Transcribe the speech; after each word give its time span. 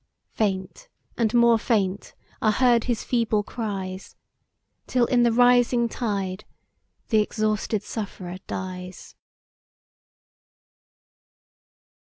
Faint 0.33 0.89
and 1.15 1.31
more 1.35 1.59
faint 1.59 2.15
are 2.41 2.51
heard 2.53 2.85
his 2.85 3.03
feeble 3.03 3.43
cries, 3.43 4.15
Till 4.87 5.05
in 5.05 5.21
the 5.21 5.31
rising 5.31 5.87
tide 5.87 6.43
the 7.09 7.21
exhausted 7.21 7.83
sufferer 7.83 8.39
dies. 8.47 9.15